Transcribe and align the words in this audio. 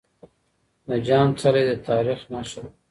د 0.87 0.89
جام 1.07 1.29
څلی 1.41 1.63
د 1.69 1.71
تاريخ 1.87 2.19
نښه 2.31 2.59
ده. 2.63 2.71